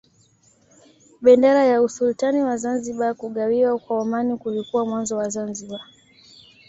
Bendera 1.21 1.61
ya 1.71 1.81
Usultani 1.81 2.41
wa 2.43 2.57
Zanzibar 2.57 3.15
Kugawiwa 3.19 3.79
kwa 3.79 3.99
Omani 4.01 4.37
kulikuwa 4.37 4.85
mwanzo 4.85 5.17
wa 5.17 5.29
Zanzibar 5.29 5.81